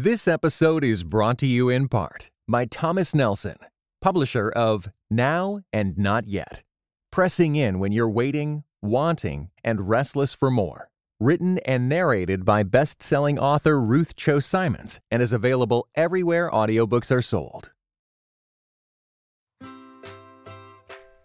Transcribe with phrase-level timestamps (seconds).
[0.00, 3.56] This episode is brought to you in part by Thomas Nelson,
[4.00, 6.62] publisher of Now and Not Yet.
[7.10, 10.88] Pressing in when you're waiting, wanting, and restless for more.
[11.18, 17.10] Written and narrated by best selling author Ruth Chou Simons and is available everywhere audiobooks
[17.10, 17.72] are sold.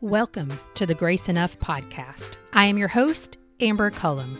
[0.01, 2.37] Welcome to the Grace Enough podcast.
[2.53, 4.35] I am your host, Amber Cullum.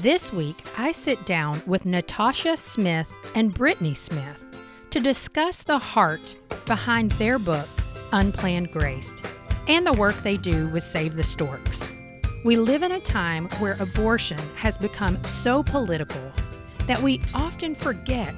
[0.00, 4.44] This week, I sit down with Natasha Smith and Brittany Smith
[4.90, 7.68] to discuss the heart behind their book,
[8.10, 9.14] Unplanned Grace,
[9.68, 11.88] and the work they do with Save the Storks.
[12.44, 16.32] We live in a time where abortion has become so political
[16.88, 18.34] that we often forget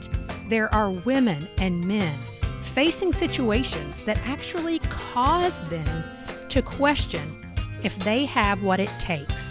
[0.48, 2.14] there are women and men
[2.60, 6.04] facing situations that actually cause them
[6.50, 7.46] to question
[7.82, 9.47] if they have what it takes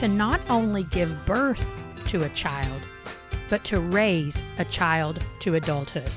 [0.00, 1.62] to not only give birth
[2.06, 2.80] to a child,
[3.50, 6.10] but to raise a child to adulthood.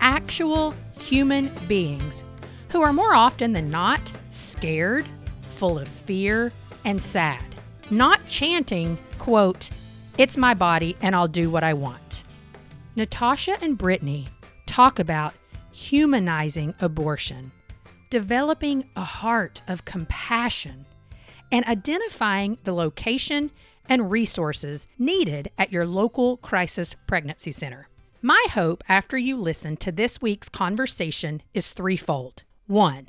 [0.00, 2.24] Actual human beings
[2.70, 5.04] who are more often than not scared,
[5.42, 6.50] full of fear,
[6.86, 7.44] and sad,
[7.90, 9.68] not chanting, quote,
[10.16, 12.24] it's my body and I'll do what I want.
[12.96, 14.28] Natasha and Brittany
[14.64, 15.34] talk about
[15.72, 17.52] humanizing abortion,
[18.08, 20.86] developing a heart of compassion
[21.50, 23.50] and identifying the location
[23.88, 27.88] and resources needed at your local crisis pregnancy center.
[28.22, 32.42] My hope after you listen to this week's conversation is threefold.
[32.66, 33.08] One,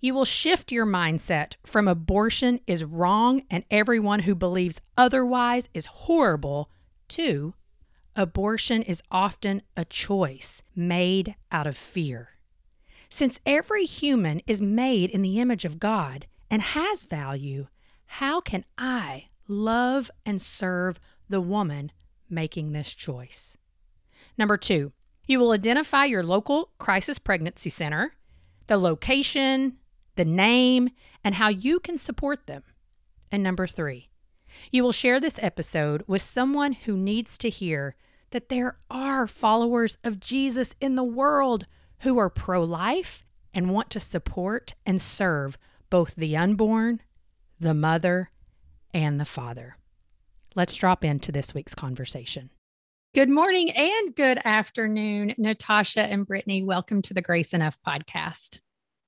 [0.00, 5.86] you will shift your mindset from abortion is wrong and everyone who believes otherwise is
[5.86, 6.70] horrible
[7.08, 7.54] to
[8.14, 12.30] abortion is often a choice made out of fear.
[13.08, 17.66] Since every human is made in the image of God and has value,
[18.04, 21.90] how can I love and serve the woman
[22.28, 23.56] making this choice?
[24.36, 24.92] Number two,
[25.26, 28.12] you will identify your local crisis pregnancy center,
[28.66, 29.78] the location,
[30.16, 30.90] the name,
[31.24, 32.64] and how you can support them.
[33.30, 34.10] And number three,
[34.70, 37.96] you will share this episode with someone who needs to hear
[38.30, 41.66] that there are followers of Jesus in the world
[42.00, 43.24] who are pro life
[43.54, 45.56] and want to support and serve
[45.92, 47.02] both the unborn
[47.62, 48.30] the mother,
[48.92, 49.76] and the father.
[50.56, 52.50] Let's drop into this week's conversation.
[53.14, 56.64] Good morning and good afternoon, Natasha and Brittany.
[56.64, 58.58] Welcome to the Grace Enough podcast.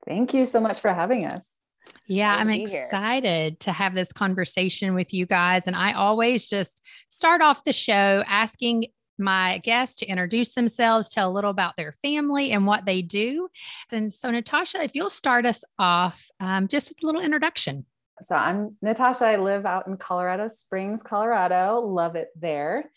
[0.07, 1.61] Thank you so much for having us.
[2.07, 3.57] Yeah, I'm excited here.
[3.61, 5.67] to have this conversation with you guys.
[5.67, 8.87] And I always just start off the show asking
[9.19, 13.49] my guests to introduce themselves, tell a little about their family and what they do.
[13.91, 17.87] And so, Natasha, if you'll start us off um, just with a little introduction.
[18.21, 19.27] So I'm Natasha.
[19.27, 21.81] I live out in Colorado Springs, Colorado.
[21.81, 22.91] Love it there.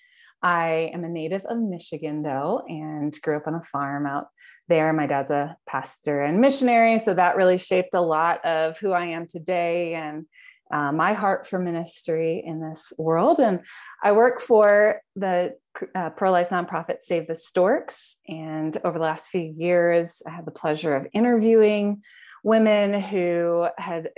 [0.44, 4.28] I am a native of Michigan, though, and grew up on a farm out
[4.68, 4.94] there.
[4.94, 7.00] My dad's a pastor and missionary.
[7.00, 10.28] So that really shaped a lot of who I am today and
[10.72, 13.40] uh, my heart for ministry in this world.
[13.40, 13.62] And
[14.04, 15.56] I work for the
[15.96, 18.18] uh, pro life nonprofit Save the Storks.
[18.28, 22.04] And over the last few years, I had the pleasure of interviewing
[22.44, 24.10] women who had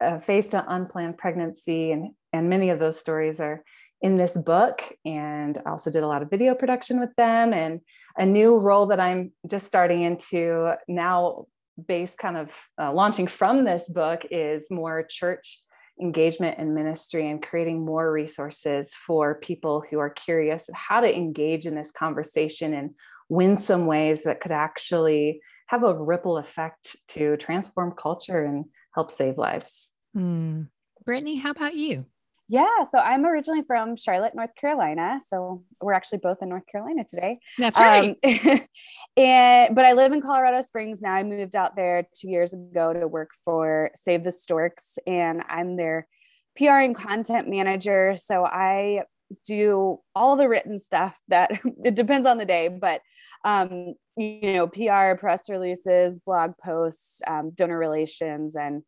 [0.00, 3.64] uh, faced an unplanned pregnancy, and and many of those stories are
[4.00, 4.82] in this book.
[5.04, 7.80] And I also did a lot of video production with them, and
[8.16, 11.46] a new role that I'm just starting into now,
[11.86, 15.62] based kind of uh, launching from this book, is more church
[16.00, 21.66] engagement and ministry and creating more resources for people who are curious how to engage
[21.66, 22.94] in this conversation in
[23.28, 28.64] winsome ways that could actually have a ripple effect to transform culture and
[28.94, 29.90] help save lives.
[30.16, 30.68] Mm.
[31.04, 32.06] Brittany, how about you?
[32.50, 35.20] Yeah, so I'm originally from Charlotte, North Carolina.
[35.28, 37.40] So we're actually both in North Carolina today.
[37.58, 38.16] That's right.
[38.24, 38.60] Um,
[39.18, 41.12] and but I live in Colorado Springs now.
[41.12, 45.76] I moved out there two years ago to work for Save the Storks, and I'm
[45.76, 46.08] their
[46.56, 48.16] PR and content manager.
[48.16, 49.02] So I
[49.44, 51.50] do all the written stuff that
[51.84, 53.02] it depends on the day, but
[53.44, 58.82] um, you know, PR, press releases, blog posts, um, donor relations, and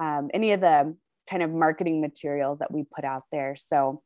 [0.00, 0.96] um, any of the
[1.28, 3.56] kind of marketing materials that we put out there.
[3.56, 4.02] So,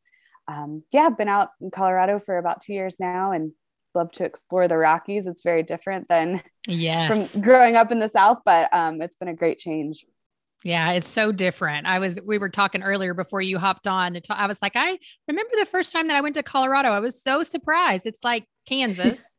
[0.48, 3.52] um, yeah, I've been out in Colorado for about two years now and
[3.94, 5.26] love to explore the Rockies.
[5.26, 7.30] It's very different than yes.
[7.30, 10.04] from growing up in the South, but um, it's been a great change.
[10.64, 11.86] Yeah, it's so different.
[11.86, 14.14] I was, we were talking earlier before you hopped on.
[14.14, 14.98] To, I was like, I
[15.28, 16.90] remember the first time that I went to Colorado.
[16.90, 18.06] I was so surprised.
[18.06, 19.36] It's like Kansas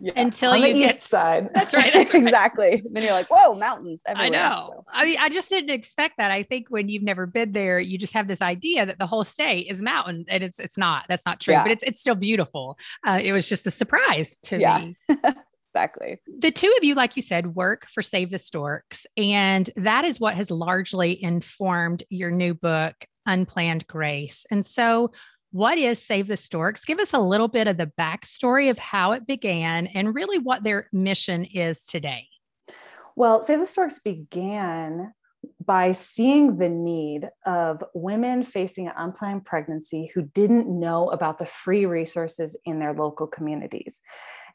[0.00, 0.12] yeah.
[0.16, 1.50] until you get east side.
[1.54, 1.92] That's right.
[1.92, 2.22] That's right.
[2.22, 2.82] exactly.
[2.90, 4.02] Then you're like, whoa, mountains.
[4.06, 4.26] Everywhere.
[4.26, 4.84] I know.
[4.92, 6.30] I mean, I just didn't expect that.
[6.30, 9.24] I think when you've never been there, you just have this idea that the whole
[9.24, 11.06] state is mountain, and it's it's not.
[11.08, 11.54] That's not true.
[11.54, 11.62] Yeah.
[11.62, 12.78] But it's it's still beautiful.
[13.06, 14.78] Uh, it was just a surprise to yeah.
[14.78, 14.96] me.
[15.74, 16.18] exactly.
[16.38, 20.20] The two of you, like you said, work for Save the Storks, and that is
[20.20, 22.94] what has largely informed your new book,
[23.26, 24.44] Unplanned Grace.
[24.50, 25.12] And so,
[25.52, 26.84] what is Save the Storks?
[26.84, 30.62] Give us a little bit of the backstory of how it began and really what
[30.62, 32.28] their mission is today.
[33.16, 35.12] Well, Save the Storks began
[35.64, 41.46] by seeing the need of women facing an unplanned pregnancy who didn't know about the
[41.46, 44.00] free resources in their local communities.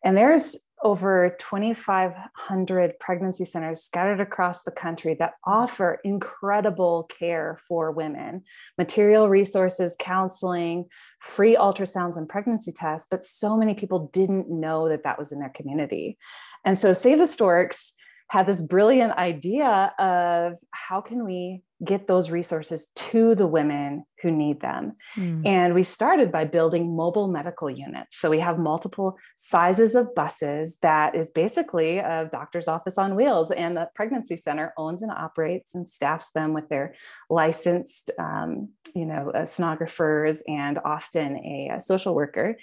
[0.06, 7.92] And there's over 2,500 pregnancy centers scattered across the country that offer incredible care for
[7.92, 8.44] women
[8.78, 10.86] material resources, counseling,
[11.19, 13.07] free ultrasounds, and pregnancy tests.
[13.10, 16.19] But so many people didn't know that that was in their community.
[16.63, 17.94] And so Save the Storks
[18.30, 24.31] had this brilliant idea of how can we get those resources to the women who
[24.31, 24.94] need them.
[25.18, 25.45] Mm.
[25.45, 28.18] And we started by building mobile medical units.
[28.18, 33.51] So we have multiple sizes of buses that is basically a doctor's office on wheels.
[33.51, 36.95] And the pregnancy center owns and operates and staffs them with their
[37.30, 42.57] licensed, um, you know, uh, sonographers and often a, a social worker.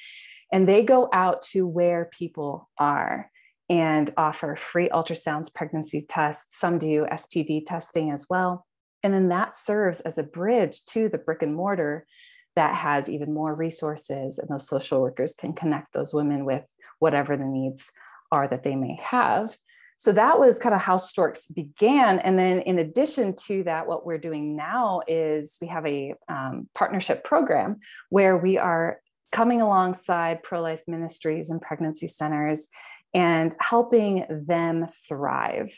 [0.52, 3.30] And they go out to where people are
[3.68, 6.58] and offer free ultrasounds, pregnancy tests.
[6.58, 8.66] Some do STD testing as well.
[9.02, 12.06] And then that serves as a bridge to the brick and mortar
[12.54, 16.64] that has even more resources, and those social workers can connect those women with
[16.98, 17.90] whatever the needs
[18.30, 19.56] are that they may have.
[19.96, 22.18] So that was kind of how Storks began.
[22.18, 26.68] And then, in addition to that, what we're doing now is we have a um,
[26.74, 27.78] partnership program
[28.10, 29.00] where we are
[29.30, 32.68] coming alongside pro life ministries and pregnancy centers
[33.14, 35.72] and helping them thrive.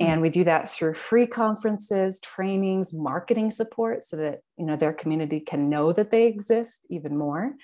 [0.00, 0.06] Mm.
[0.06, 4.92] And we do that through free conferences, trainings, marketing support so that you know their
[4.92, 7.54] community can know that they exist even more.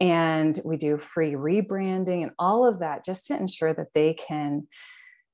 [0.00, 4.66] And we do free rebranding and all of that just to ensure that they can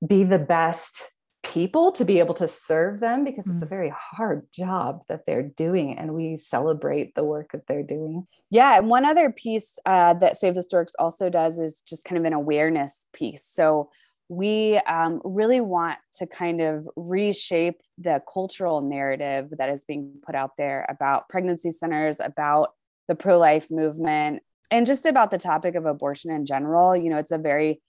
[0.07, 1.13] be the best
[1.43, 3.71] people to be able to serve them because it's a mm.
[3.71, 8.27] very hard job that they're doing and we celebrate the work that they're doing.
[8.51, 12.19] Yeah and one other piece uh, that save the storks also does is just kind
[12.19, 13.45] of an awareness piece.
[13.45, 13.91] So
[14.29, 20.35] we um, really want to kind of reshape the cultural narrative that is being put
[20.35, 22.71] out there about pregnancy centers about
[23.09, 26.97] the pro-life movement and just about the topic of abortion in general.
[26.97, 27.83] You know it's a very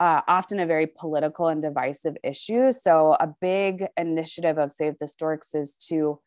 [0.00, 2.72] uh, often a very political and divisive issue.
[2.72, 6.20] So, a big initiative of Save the Storks is to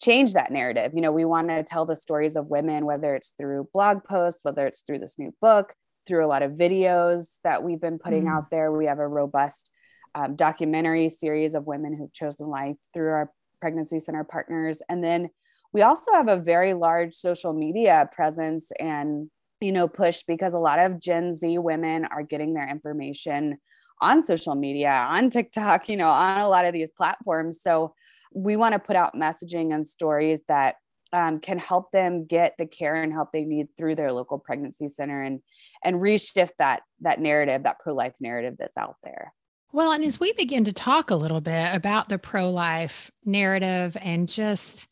[0.00, 0.92] change that narrative.
[0.94, 4.40] You know, we want to tell the stories of women, whether it's through blog posts,
[4.42, 5.74] whether it's through this new book,
[6.06, 8.30] through a lot of videos that we've been putting mm.
[8.30, 8.72] out there.
[8.72, 9.70] We have a robust
[10.14, 14.82] um, documentary series of women who've chosen life through our pregnancy center partners.
[14.88, 15.28] And then
[15.72, 19.30] we also have a very large social media presence and
[19.60, 23.58] you know, pushed because a lot of Gen Z women are getting their information
[24.00, 27.60] on social media, on TikTok, you know, on a lot of these platforms.
[27.60, 27.94] So
[28.34, 30.76] we want to put out messaging and stories that
[31.12, 34.88] um, can help them get the care and help they need through their local pregnancy
[34.88, 35.40] center and
[35.84, 39.32] and reshift that that narrative, that pro-life narrative that's out there.
[39.72, 44.28] Well, and as we begin to talk a little bit about the pro-life narrative and
[44.28, 44.88] just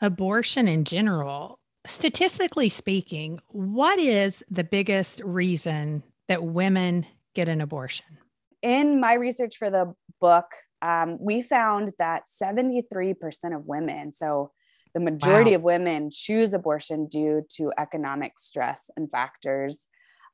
[0.00, 8.06] abortion in general, statistically speaking, what is the biggest reason that women get an abortion?
[8.62, 10.46] In my research for the book,
[10.82, 14.52] um, we found that 73% of women, so
[14.94, 15.56] the majority wow.
[15.56, 19.86] of women, choose abortion due to economic stress and factors.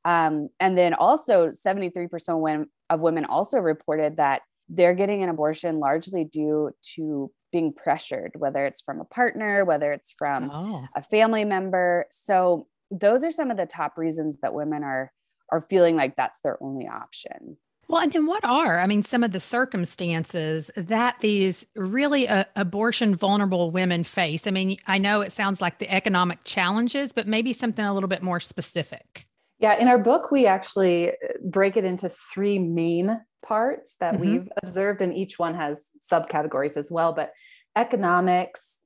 [0.05, 6.23] Um, and then also, 73% of women also reported that they're getting an abortion largely
[6.23, 10.85] due to being pressured, whether it's from a partner, whether it's from oh.
[10.93, 12.05] a family member.
[12.11, 15.13] So those are some of the top reasons that women are
[15.53, 17.55] are feeling like that's their only option.
[17.87, 22.43] Well, and then what are, I mean, some of the circumstances that these really uh,
[22.57, 24.47] abortion vulnerable women face?
[24.47, 28.09] I mean, I know it sounds like the economic challenges, but maybe something a little
[28.09, 29.27] bit more specific.
[29.59, 34.21] Yeah, in our book, we actually uh, break it into three main parts that mm-hmm.
[34.21, 37.13] we've observed, and each one has subcategories as well.
[37.13, 37.31] But
[37.75, 38.79] economics,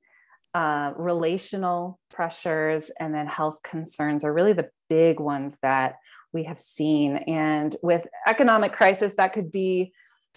[0.54, 5.96] uh, relational pressures, and then health concerns are really the big ones that
[6.32, 7.16] we have seen.
[7.16, 9.92] And with economic crisis, that could be,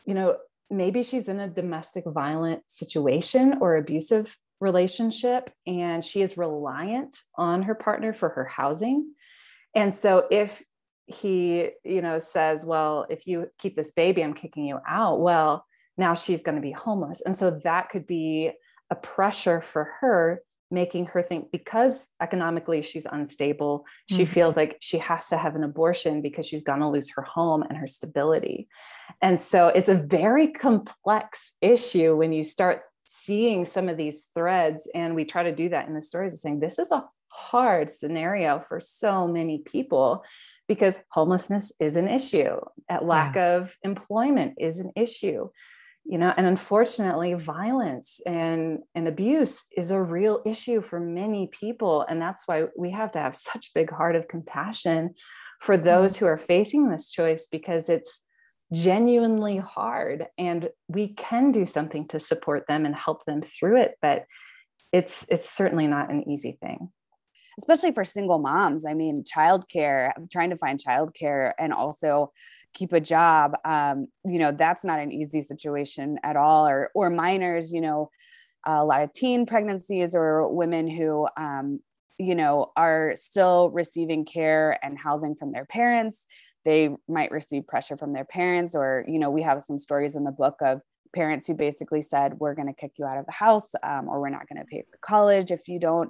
[0.06, 0.38] you know,
[0.70, 7.64] maybe she's in a domestic violent situation or abusive relationship and she is reliant on
[7.64, 9.14] her partner for her housing
[9.76, 10.64] and so if
[11.06, 15.66] he you know says well if you keep this baby i'm kicking you out well
[15.98, 17.22] now she's going to be homeless.
[17.22, 18.52] And so that could be
[18.90, 20.42] a pressure for her
[20.72, 24.34] making her think because economically she's unstable she mm-hmm.
[24.34, 27.62] feels like she has to have an abortion because she's going to lose her home
[27.62, 28.68] and her stability.
[29.22, 34.90] And so it's a very complex issue when you start seeing some of these threads
[34.96, 37.90] and we try to do that in the stories of saying this is a hard
[37.90, 40.24] scenario for so many people
[40.74, 43.58] because homelessness is an issue at lack yeah.
[43.58, 45.48] of employment is an issue
[46.06, 52.06] you know and unfortunately violence and and abuse is a real issue for many people
[52.10, 55.14] and that's why we have to have such a big heart of compassion
[55.60, 55.86] for mm-hmm.
[55.86, 58.26] those who are facing this choice because it's
[58.74, 63.96] genuinely hard and we can do something to support them and help them through it
[64.02, 64.26] but
[64.92, 66.92] it's it's certainly not an easy thing
[67.58, 72.32] especially for single moms i mean childcare trying to find childcare and also
[72.74, 77.10] keep a job um, you know that's not an easy situation at all or or
[77.10, 78.10] minors you know
[78.66, 81.80] a lot of teen pregnancies or women who um,
[82.18, 86.26] you know are still receiving care and housing from their parents.
[86.66, 90.24] They might receive pressure from their parents or you know we have some stories in
[90.24, 90.82] the book of
[91.14, 94.20] parents who basically said we're going to kick you out of the house um, or
[94.20, 96.10] we're not going to pay for college if you don't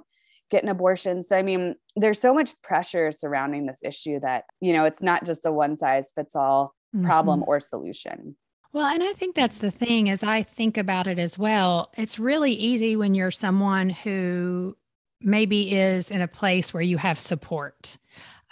[0.50, 1.22] get an abortion.
[1.22, 5.24] So, I mean, there's so much pressure surrounding this issue that, you know, it's not
[5.24, 7.48] just a one size fits all problem mm-hmm.
[7.48, 8.36] or solution.
[8.72, 11.92] Well, and I think that's the thing as I think about it as well.
[11.96, 14.76] It's really easy when you're someone who
[15.20, 17.96] maybe is in a place where you have support,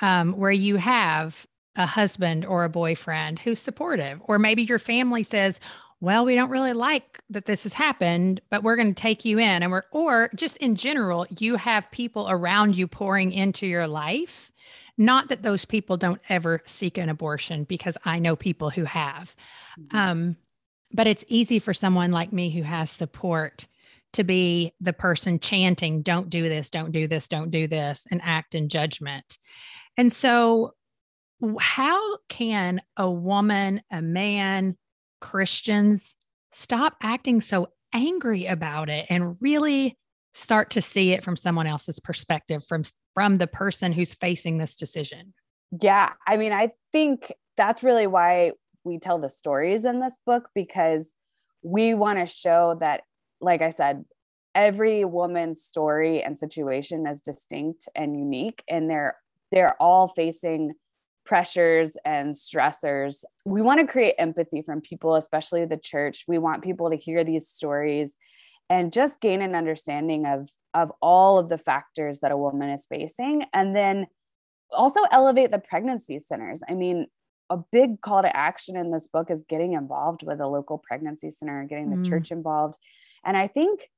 [0.00, 5.22] um, where you have a husband or a boyfriend who's supportive, or maybe your family
[5.22, 5.58] says,
[6.02, 9.38] well, we don't really like that this has happened, but we're going to take you
[9.38, 9.62] in.
[9.62, 14.50] And we're, or just in general, you have people around you pouring into your life.
[14.98, 19.36] Not that those people don't ever seek an abortion, because I know people who have.
[19.78, 19.96] Mm-hmm.
[19.96, 20.36] Um,
[20.92, 23.68] but it's easy for someone like me who has support
[24.14, 28.20] to be the person chanting, don't do this, don't do this, don't do this, and
[28.24, 29.38] act in judgment.
[29.96, 30.74] And so,
[31.60, 34.76] how can a woman, a man,
[35.22, 36.14] Christians
[36.52, 39.96] stop acting so angry about it and really
[40.34, 44.74] start to see it from someone else's perspective from from the person who's facing this
[44.74, 45.34] decision.
[45.80, 48.52] Yeah, I mean, I think that's really why
[48.84, 51.12] we tell the stories in this book because
[51.62, 53.02] we want to show that
[53.40, 54.04] like I said,
[54.54, 59.16] every woman's story and situation is distinct and unique and they're
[59.50, 60.72] they're all facing
[61.24, 63.24] pressures and stressors.
[63.44, 66.24] We want to create empathy from people, especially the church.
[66.26, 68.14] We want people to hear these stories
[68.68, 72.86] and just gain an understanding of of all of the factors that a woman is
[72.86, 74.06] facing and then
[74.72, 76.62] also elevate the pregnancy centers.
[76.66, 77.06] I mean,
[77.50, 81.30] a big call to action in this book is getting involved with a local pregnancy
[81.30, 82.08] center, and getting the mm.
[82.08, 82.78] church involved.
[83.24, 83.90] And I think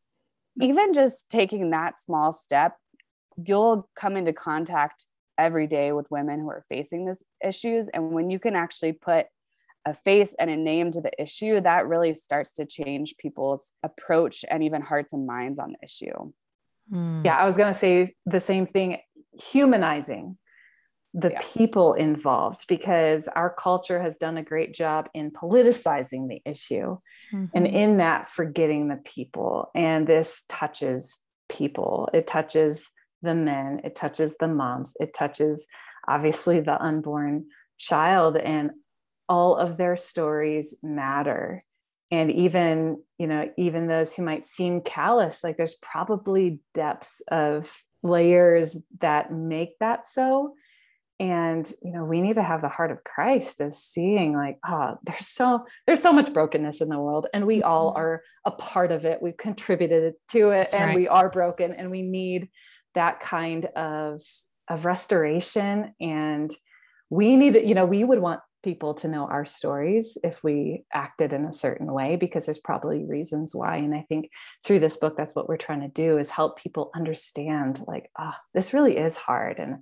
[0.60, 2.76] even just taking that small step,
[3.36, 5.06] you'll come into contact
[5.38, 7.88] every day with women who are facing these issues.
[7.88, 9.26] And when you can actually put
[9.86, 14.44] a face and a name to the issue, that really starts to change people's approach
[14.50, 16.32] and even hearts and minds on the issue.
[16.92, 17.24] Mm.
[17.24, 18.98] Yeah, I was going to say the same thing
[19.38, 20.38] humanizing
[21.14, 21.40] the yeah.
[21.52, 26.98] people involved because our culture has done a great job in politicizing the issue
[27.32, 27.44] mm-hmm.
[27.54, 29.70] and in that forgetting the people.
[29.76, 32.90] And this touches people, it touches
[33.24, 35.66] the men, it touches the moms, it touches
[36.06, 37.46] obviously the unborn
[37.78, 38.70] child, and
[39.28, 41.64] all of their stories matter.
[42.10, 47.82] And even, you know, even those who might seem callous, like there's probably depths of
[48.02, 50.54] layers that make that so.
[51.20, 54.98] And you know, we need to have the heart of Christ of seeing like, oh,
[55.04, 58.00] there's so there's so much brokenness in the world, and we all mm-hmm.
[58.00, 59.22] are a part of it.
[59.22, 60.96] We've contributed to it, That's and right.
[60.96, 62.48] we are broken, and we need
[62.94, 64.22] that kind of
[64.68, 65.94] of restoration.
[66.00, 66.50] And
[67.10, 71.34] we need you know we would want people to know our stories if we acted
[71.34, 73.76] in a certain way because there's probably reasons why.
[73.76, 74.30] And i think
[74.64, 78.34] through this book that's what we're trying to do is help people understand like ah
[78.34, 79.58] oh, this really is hard.
[79.58, 79.78] And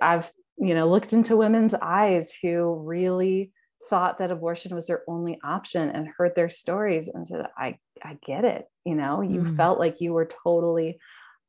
[0.00, 3.50] i've you know looked into women's eyes who really
[3.90, 8.16] thought that abortion was their only option and heard their stories and said i i
[8.24, 9.22] get it you know?
[9.22, 9.56] You mm.
[9.56, 10.98] felt like you were totally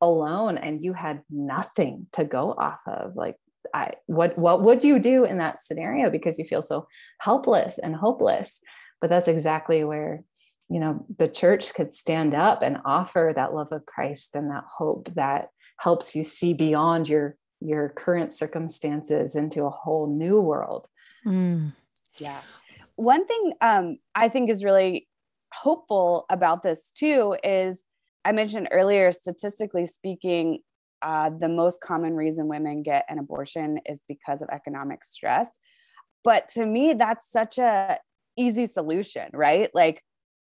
[0.00, 3.36] alone and you had nothing to go off of like
[3.72, 6.86] i what what would you do in that scenario because you feel so
[7.20, 8.60] helpless and hopeless
[9.00, 10.22] but that's exactly where
[10.68, 14.64] you know the church could stand up and offer that love of christ and that
[14.70, 15.48] hope that
[15.78, 20.86] helps you see beyond your your current circumstances into a whole new world.
[21.24, 21.72] Mm.
[22.18, 22.40] Yeah.
[22.96, 25.08] One thing um, I think is really
[25.52, 27.82] hopeful about this too is
[28.26, 30.58] I mentioned earlier, statistically speaking,
[31.00, 35.48] uh, the most common reason women get an abortion is because of economic stress.
[36.24, 37.98] But to me, that's such a
[38.36, 39.70] easy solution, right?
[39.74, 40.02] Like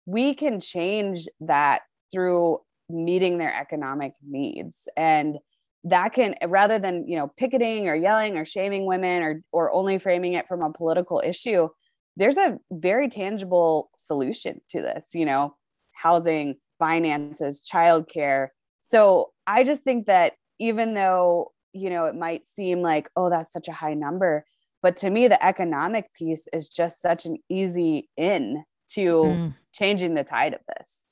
[0.06, 5.38] we can change that through meeting their economic needs and
[5.82, 9.98] that can rather than you know picketing or yelling or shaming women or or only
[9.98, 11.68] framing it from a political issue
[12.16, 15.54] there's a very tangible solution to this you know
[15.92, 18.48] housing finances childcare
[18.82, 23.52] so i just think that even though you know it might seem like oh that's
[23.52, 24.44] such a high number
[24.82, 29.54] but to me the economic piece is just such an easy in to mm.
[29.72, 31.04] changing the tide of this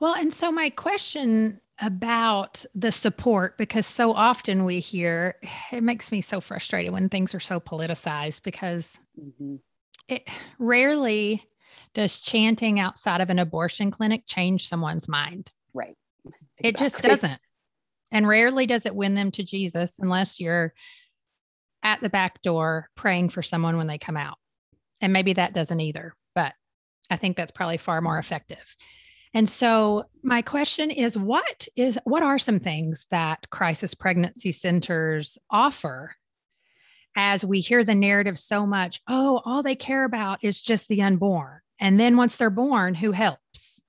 [0.00, 5.36] well, and so my question about the support, because so often we hear
[5.72, 9.56] it makes me so frustrated when things are so politicized because mm-hmm.
[10.08, 10.28] it
[10.58, 11.44] rarely
[11.94, 15.50] does chanting outside of an abortion clinic change someone's mind.
[15.74, 15.96] Right.
[16.58, 16.68] Exactly.
[16.68, 17.40] It just doesn't.
[18.10, 20.72] And rarely does it win them to Jesus unless you're
[21.82, 24.38] at the back door praying for someone when they come out.
[25.00, 26.52] And maybe that doesn't either, but
[27.10, 28.76] I think that's probably far more effective.
[29.34, 35.38] And so my question is what is what are some things that crisis pregnancy centers
[35.50, 36.14] offer
[37.14, 41.02] as we hear the narrative so much, oh, all they care about is just the
[41.02, 41.60] unborn.
[41.80, 43.80] And then once they're born, who helps?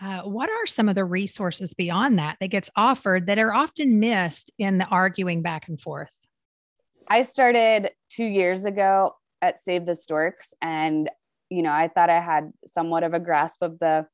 [0.00, 4.00] Uh, what are some of the resources beyond that that gets offered that are often
[4.00, 6.14] missed in the arguing back and forth?
[7.08, 11.08] I started two years ago at Save the Storks, and
[11.50, 14.06] you know, I thought I had somewhat of a grasp of the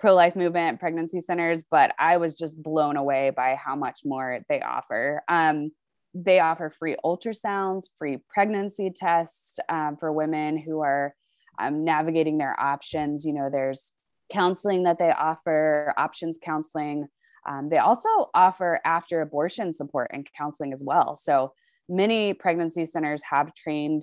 [0.00, 4.40] pro life movement pregnancy centers, but I was just blown away by how much more
[4.48, 5.22] they offer.
[5.28, 5.70] Um,
[6.14, 11.14] they offer free ultrasounds, free pregnancy tests um, for women who are
[11.60, 13.24] um, navigating their options.
[13.24, 13.92] You know, there's
[14.32, 17.08] counseling that they offer, options counseling.
[17.48, 21.14] Um, they also offer after abortion support and counseling as well.
[21.14, 21.52] So
[21.88, 24.02] many pregnancy centers have trained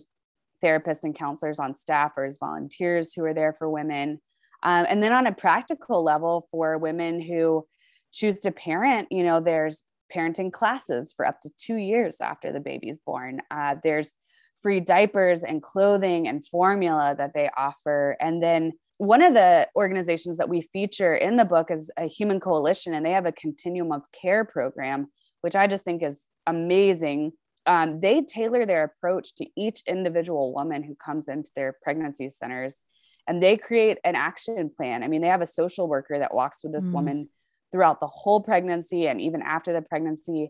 [0.63, 4.19] therapists and counselors on staff or as volunteers who are there for women.
[4.63, 7.65] Um, and then on a practical level, for women who
[8.11, 12.59] choose to parent, you know, there's parenting classes for up to two years after the
[12.59, 13.41] baby's born.
[13.51, 14.13] Uh, there's
[14.61, 18.17] free diapers and clothing and formula that they offer.
[18.19, 22.39] And then one of the organizations that we feature in the book is a human
[22.39, 25.07] coalition, and they have a continuum of care program,
[25.41, 27.33] which I just think is amazing.
[27.65, 32.77] Um, they tailor their approach to each individual woman who comes into their pregnancy centers
[33.27, 35.03] and they create an action plan.
[35.03, 36.93] I mean, they have a social worker that walks with this mm.
[36.93, 37.29] woman
[37.71, 40.49] throughout the whole pregnancy and even after the pregnancy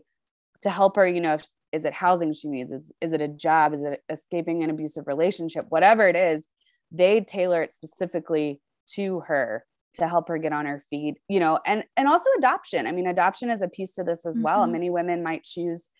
[0.62, 2.72] to help her, you know, if, is it housing she needs?
[2.72, 3.74] Is, is it a job?
[3.74, 5.64] Is it escaping an abusive relationship?
[5.68, 6.46] Whatever it is,
[6.90, 8.60] they tailor it specifically
[8.94, 12.86] to her to help her get on her feet, you know, and and also adoption.
[12.86, 14.44] I mean, adoption is a piece to this as mm-hmm.
[14.44, 14.66] well.
[14.66, 15.90] Many women might choose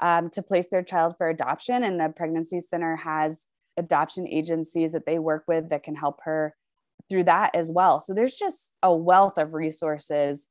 [0.00, 5.06] um, to place their child for adoption, and the pregnancy center has adoption agencies that
[5.06, 6.54] they work with that can help her
[7.08, 8.00] through that as well.
[8.00, 10.46] So there's just a wealth of resources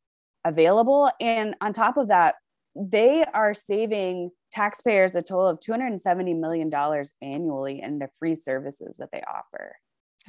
[0.46, 1.12] available.
[1.20, 2.36] And on top of that,
[2.80, 6.72] they are saving taxpayers a total of $270 million
[7.22, 9.76] annually in the free services that they offer.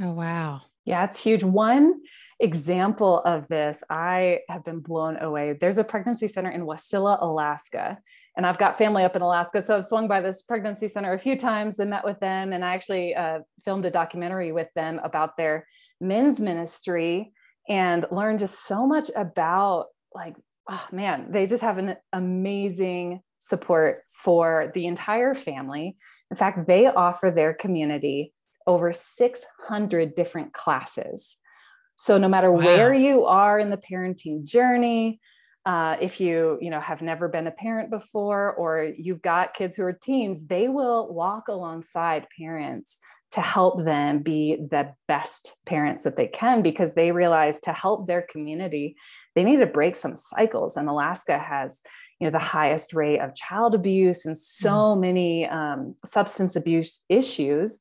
[0.00, 0.62] Oh, wow.
[0.84, 1.44] Yeah, it's huge.
[1.44, 2.00] One
[2.40, 5.54] example of this, I have been blown away.
[5.60, 7.98] There's a pregnancy center in Wasilla, Alaska,
[8.36, 9.60] and I've got family up in Alaska.
[9.60, 12.52] So I've swung by this pregnancy center a few times and met with them.
[12.52, 15.66] And I actually uh, filmed a documentary with them about their
[16.00, 17.32] men's ministry
[17.68, 20.36] and learned just so much about, like,
[20.68, 25.96] oh man, they just have an amazing support for the entire family.
[26.30, 28.32] In fact, they offer their community
[28.66, 31.38] over 600 different classes.
[31.96, 32.64] So no matter wow.
[32.64, 35.20] where you are in the parenting journey,
[35.68, 39.76] uh, if you you know have never been a parent before or you've got kids
[39.76, 42.96] who are teens, they will walk alongside parents
[43.32, 48.06] to help them be the best parents that they can because they realize to help
[48.06, 48.96] their community
[49.34, 51.82] they need to break some cycles and alaska has
[52.18, 55.00] you know the highest rate of child abuse and so mm.
[55.00, 57.80] many um, substance abuse issues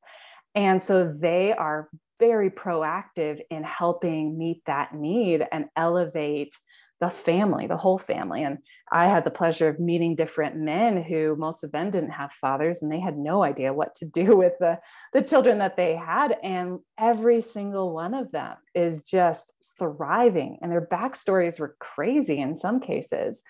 [0.54, 1.88] and so they are
[2.19, 6.54] very proactive in helping meet that need and elevate
[6.99, 8.43] the family, the whole family.
[8.43, 8.57] And
[8.91, 12.81] I had the pleasure of meeting different men who most of them didn't have fathers
[12.81, 14.79] and they had no idea what to do with the,
[15.13, 16.38] the children that they had.
[16.43, 22.55] And every single one of them is just thriving and their backstories were crazy in
[22.55, 23.43] some cases.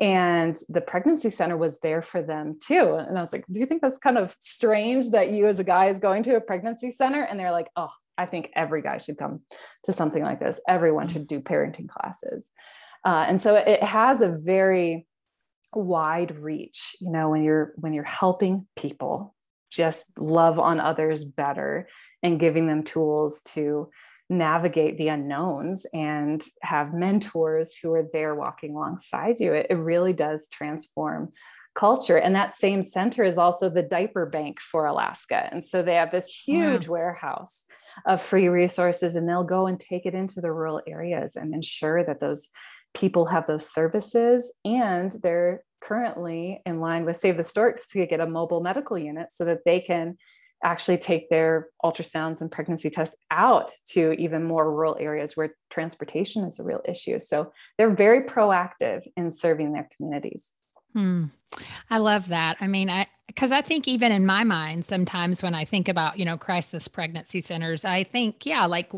[0.00, 3.66] and the pregnancy center was there for them too and i was like do you
[3.66, 6.88] think that's kind of strange that you as a guy is going to a pregnancy
[6.88, 9.40] center and they're like oh i think every guy should come
[9.84, 11.12] to something like this everyone mm.
[11.12, 12.52] should do parenting classes
[13.04, 15.06] uh, and so it has a very
[15.74, 19.34] wide reach you know when you're when you're helping people
[19.70, 21.88] just love on others better
[22.22, 23.90] and giving them tools to
[24.30, 30.12] navigate the unknowns and have mentors who are there walking alongside you, it, it really
[30.12, 31.30] does transform
[31.74, 32.18] culture.
[32.18, 35.48] And that same center is also the diaper bank for Alaska.
[35.50, 36.94] And so they have this huge wow.
[36.94, 37.64] warehouse
[38.04, 42.04] of free resources, and they'll go and take it into the rural areas and ensure
[42.04, 42.50] that those
[42.98, 44.52] people have those services.
[44.64, 49.30] And they're currently in line with Save the Storks to get a mobile medical unit
[49.30, 50.16] so that they can
[50.64, 56.42] actually take their ultrasounds and pregnancy tests out to even more rural areas where transportation
[56.42, 57.20] is a real issue.
[57.20, 60.54] So they're very proactive in serving their communities.
[60.94, 61.26] Hmm.
[61.90, 62.56] I love that.
[62.60, 66.18] I mean, I because I think even in my mind, sometimes when I think about
[66.18, 68.90] you know crisis pregnancy centers, I think yeah, like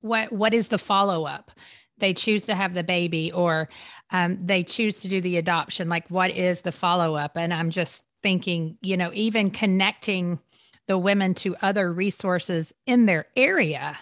[0.00, 1.50] what what is the follow up?
[1.98, 3.68] They choose to have the baby, or
[4.10, 5.88] um, they choose to do the adoption.
[5.88, 7.36] Like, what is the follow up?
[7.36, 10.38] And I'm just thinking, you know, even connecting
[10.86, 13.98] the women to other resources in their area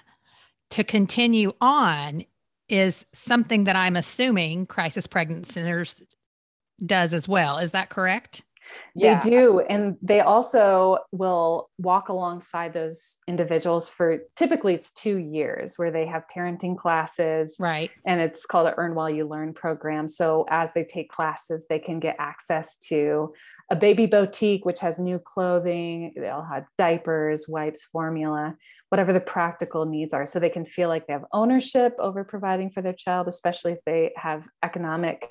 [0.71, 2.25] to continue on
[2.69, 6.03] is something that I'm assuming crisis pregnancy centers
[6.85, 7.59] does as well.
[7.59, 8.45] Is that correct?
[8.95, 9.21] Yeah.
[9.21, 9.61] They do.
[9.61, 16.07] And they also will walk alongside those individuals for typically it's two years where they
[16.07, 17.57] have parenting classes.
[17.59, 17.91] Right.
[18.07, 20.09] And it's called an Earn While You Learn program.
[20.09, 23.35] So as they take classes, they can get access to
[23.71, 26.15] a baby boutique, which has new clothing.
[26.17, 28.57] They'll have diapers, wipes, formula,
[28.89, 30.25] whatever the practical needs are.
[30.25, 33.79] So they can feel like they have ownership over providing for their child, especially if
[33.85, 35.29] they have economic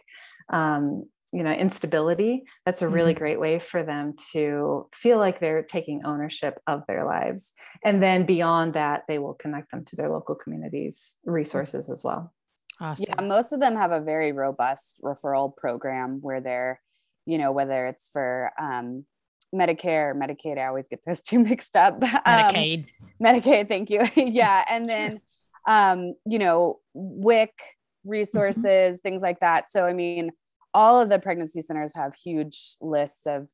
[0.50, 3.20] um, you know instability that's a really mm-hmm.
[3.20, 8.26] great way for them to feel like they're taking ownership of their lives and then
[8.26, 12.34] beyond that they will connect them to their local communities resources as well
[12.80, 13.06] awesome.
[13.08, 16.80] yeah most of them have a very robust referral program where they're
[17.26, 19.06] you know whether it's for um,
[19.54, 24.02] medicare medicaid i always get those two mixed up um, medicaid um, medicaid thank you
[24.16, 25.20] yeah and then
[25.68, 28.10] um, you know wic mm-hmm.
[28.10, 28.96] resources mm-hmm.
[29.02, 30.32] things like that so i mean
[30.76, 33.48] all of the pregnancy centers have huge lists of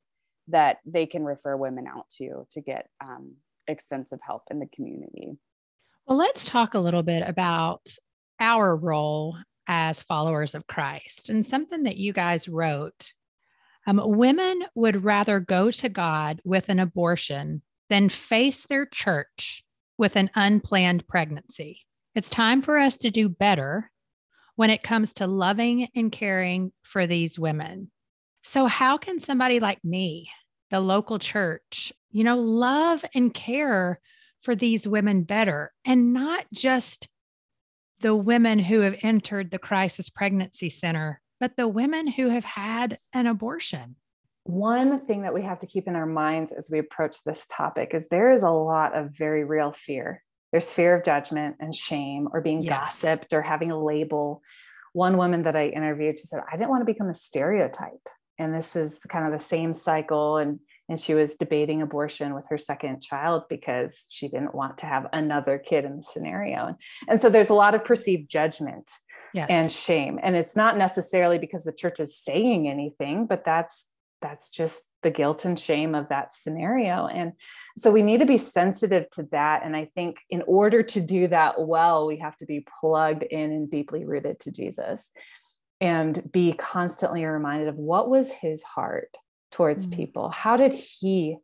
[0.47, 3.35] that they can refer women out to to get um,
[3.67, 5.37] extensive help in the community.
[6.07, 7.87] Well, let's talk a little bit about
[8.39, 13.13] our role as followers of Christ and something that you guys wrote.
[13.85, 19.63] Um, women would rather go to God with an abortion than face their church
[19.97, 21.81] with an unplanned pregnancy.
[22.15, 23.91] It's time for us to do better
[24.55, 27.91] when it comes to loving and caring for these women.
[28.43, 30.29] So, how can somebody like me,
[30.69, 33.99] the local church, you know, love and care
[34.41, 37.07] for these women better and not just
[38.01, 42.97] the women who have entered the crisis pregnancy center, but the women who have had
[43.13, 43.95] an abortion?
[44.43, 47.93] One thing that we have to keep in our minds as we approach this topic
[47.93, 52.27] is there is a lot of very real fear there's fear of judgment and shame
[52.31, 53.01] or being yes.
[53.01, 54.41] gossiped or having a label.
[54.93, 58.07] One woman that I interviewed, she said, I didn't want to become a stereotype.
[58.37, 60.37] And this is kind of the same cycle.
[60.37, 60.59] And,
[60.89, 65.07] and she was debating abortion with her second child because she didn't want to have
[65.13, 66.67] another kid in the scenario.
[66.67, 66.75] And,
[67.07, 68.89] and so there's a lot of perceived judgment
[69.33, 69.47] yes.
[69.49, 70.19] and shame.
[70.21, 73.85] And it's not necessarily because the church is saying anything, but that's
[74.21, 77.07] that's just the guilt and shame of that scenario.
[77.07, 77.33] And
[77.77, 79.63] so we need to be sensitive to that.
[79.63, 83.51] And I think in order to do that well, we have to be plugged in
[83.51, 85.11] and deeply rooted to Jesus
[85.79, 89.09] and be constantly reminded of what was his heart
[89.51, 89.97] towards mm-hmm.
[89.97, 90.29] people.
[90.29, 91.37] How did he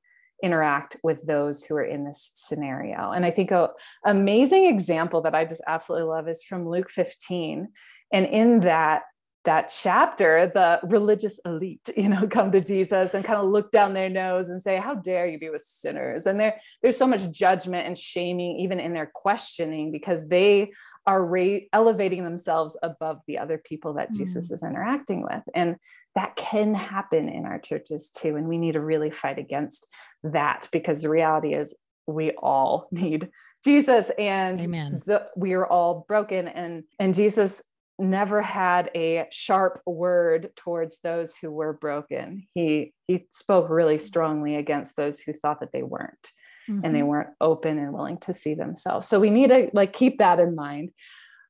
[0.43, 3.11] interact with those who are in this scenario?
[3.11, 3.71] And I think a
[4.05, 7.69] amazing example that I just absolutely love is from Luke 15.
[8.13, 9.01] And in that,
[9.47, 13.93] that chapter, the religious elite, you know, come to Jesus and kind of look down
[13.93, 16.25] their nose and say, How dare you be with sinners?
[16.25, 20.73] And there, there's so much judgment and shaming, even in their questioning, because they
[21.07, 24.17] are ra- elevating themselves above the other people that mm.
[24.17, 25.43] Jesus is interacting with.
[25.55, 25.77] And
[26.15, 28.36] that can happen in our churches too.
[28.36, 29.88] And we need to really fight against
[30.23, 31.73] that because the reality is
[32.05, 33.29] we all need
[33.63, 37.63] Jesus and the, we are all broken and and Jesus
[37.99, 42.47] never had a sharp word towards those who were broken.
[42.53, 46.31] He he spoke really strongly against those who thought that they weren't
[46.69, 46.83] mm-hmm.
[46.83, 47.07] and they mm-hmm.
[47.07, 49.07] weren't open and willing to see themselves.
[49.07, 50.91] So we need to like keep that in mind.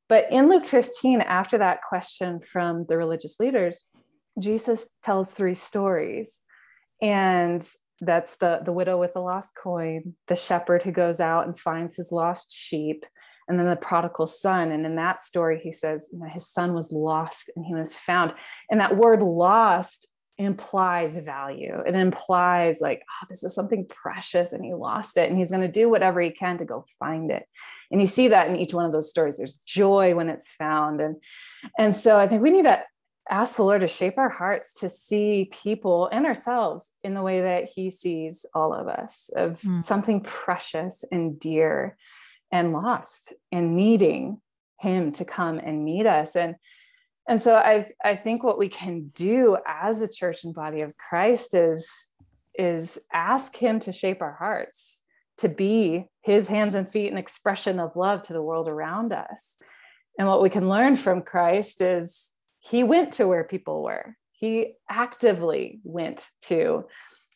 [0.09, 3.87] But in Luke 15 after that question from the religious leaders,
[4.39, 6.39] Jesus tells three stories.
[7.01, 7.67] And
[7.99, 11.95] that's the the widow with the lost coin, the shepherd who goes out and finds
[11.95, 13.05] his lost sheep,
[13.47, 14.71] and then the prodigal son.
[14.71, 17.95] And in that story, he says, you know, his son was lost and he was
[17.95, 18.33] found.
[18.69, 20.07] And that word lost
[20.37, 21.81] implies value.
[21.85, 25.61] It implies like, oh, this is something precious and he lost it and he's going
[25.61, 27.45] to do whatever he can to go find it.
[27.89, 29.37] And you see that in each one of those stories.
[29.37, 31.01] There's joy when it's found.
[31.01, 31.15] And,
[31.77, 32.83] and so I think we need to
[33.29, 37.41] ask the Lord to shape our hearts to see people and ourselves in the way
[37.41, 39.81] that he sees all of us of mm.
[39.81, 41.97] something precious and dear
[42.51, 44.41] and lost and needing
[44.79, 46.35] him to come and meet us.
[46.35, 46.55] And
[47.27, 50.95] and so I, I think what we can do as a church and body of
[50.95, 51.89] Christ is,
[52.57, 55.01] is ask him to shape our hearts,
[55.39, 59.57] to be his hands and feet and expression of love to the world around us.
[60.17, 64.15] And what we can learn from Christ is he went to where people were.
[64.31, 66.85] He actively went to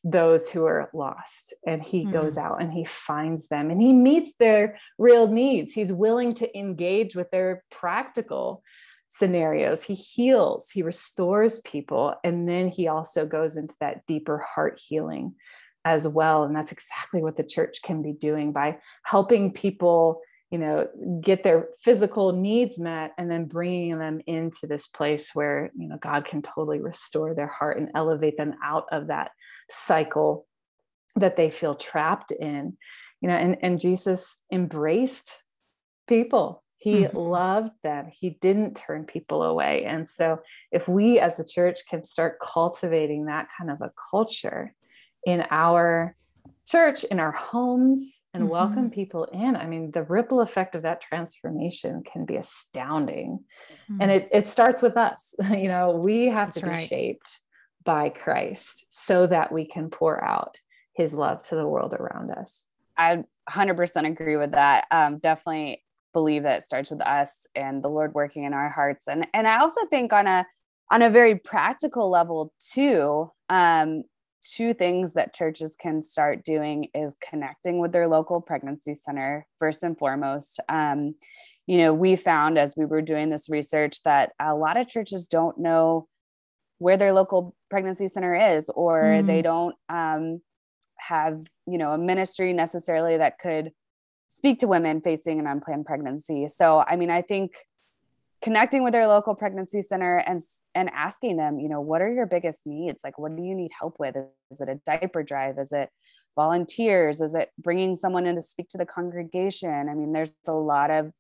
[0.04, 2.14] those who are lost and he mm-hmm.
[2.14, 5.74] goes out and he finds them and he meets their real needs.
[5.74, 8.64] He's willing to engage with their practical
[9.10, 9.84] scenarios.
[9.84, 15.36] He heals, he restores people, and then he also goes into that deeper heart healing
[15.84, 16.44] as well.
[16.44, 20.88] And that's exactly what the church can be doing by helping people you know
[21.22, 25.98] get their physical needs met and then bringing them into this place where you know
[25.98, 29.32] god can totally restore their heart and elevate them out of that
[29.70, 30.46] cycle
[31.16, 32.78] that they feel trapped in
[33.22, 35.44] you know and and jesus embraced
[36.08, 37.16] people he mm-hmm.
[37.16, 38.10] loved them.
[38.12, 39.86] He didn't turn people away.
[39.86, 40.40] And so,
[40.72, 44.74] if we as the church can start cultivating that kind of a culture
[45.24, 46.16] in our
[46.72, 48.52] church, in our homes, and mm-hmm.
[48.52, 53.44] welcome people in, I mean, the ripple effect of that transformation can be astounding.
[53.92, 54.02] Mm-hmm.
[54.02, 55.36] And it, it starts with us.
[55.52, 56.88] you know, we have That's to be right.
[56.88, 57.40] shaped
[57.84, 60.60] by Christ so that we can pour out
[60.94, 62.66] his love to the world around us.
[62.98, 64.86] I 100% agree with that.
[64.92, 69.08] Um, definitely believe that it starts with us and the Lord working in our hearts.
[69.08, 70.46] And and I also think on a
[70.92, 74.04] on a very practical level too, um,
[74.42, 79.84] two things that churches can start doing is connecting with their local pregnancy center first
[79.84, 80.60] and foremost.
[80.68, 81.16] Um,
[81.68, 85.28] you know, we found as we were doing this research that a lot of churches
[85.28, 86.08] don't know
[86.80, 89.28] where their local pregnancy center is, or mm.
[89.28, 90.42] they don't um,
[90.98, 93.72] have, you know, a ministry necessarily that could
[94.30, 96.48] speak to women facing an unplanned pregnancy.
[96.48, 97.52] So, I mean, I think
[98.42, 100.42] connecting with their local pregnancy center and
[100.74, 103.02] and asking them, you know, what are your biggest needs?
[103.04, 104.16] Like, what do you need help with?
[104.50, 105.58] Is it a diaper drive?
[105.60, 105.90] Is it
[106.36, 107.22] volunteers?
[107.22, 109.90] Is it bringing someone in to speak to the congregation?
[109.90, 111.12] I mean, there's a lot of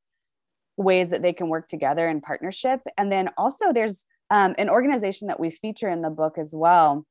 [0.78, 2.82] ways that they can work together in partnership.
[2.98, 7.06] And then also, there's um, an organization that we feature in the book as well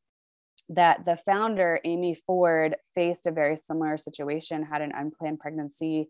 [0.71, 6.09] that the founder, Amy Ford, faced a very similar situation, had an unplanned pregnancy,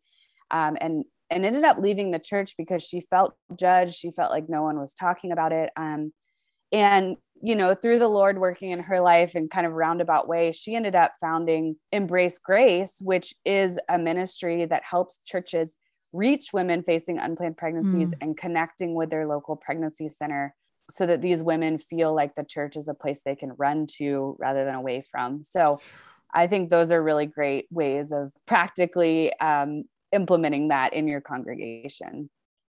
[0.50, 3.94] um, and and ended up leaving the church because she felt judged.
[3.94, 5.70] She felt like no one was talking about it.
[5.76, 6.12] Um,
[6.72, 10.56] and you know, through the Lord working in her life in kind of roundabout ways,
[10.56, 15.72] she ended up founding Embrace Grace, which is a ministry that helps churches
[16.12, 18.14] reach women facing unplanned pregnancies mm.
[18.20, 20.54] and connecting with their local pregnancy center
[20.90, 24.36] so that these women feel like the church is a place they can run to
[24.38, 25.42] rather than away from.
[25.44, 25.80] So
[26.34, 32.30] I think those are really great ways of practically um, implementing that in your congregation.